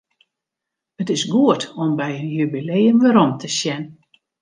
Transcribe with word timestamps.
It 1.01 1.09
is 1.15 1.29
goed 1.33 1.63
om 1.81 1.91
by 1.99 2.09
in 2.21 2.29
jubileum 2.37 2.97
werom 3.01 3.31
te 3.41 3.49
sjen. 3.59 3.83